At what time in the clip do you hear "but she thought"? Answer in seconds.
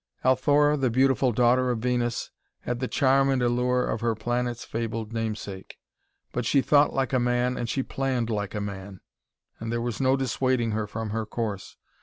6.31-6.91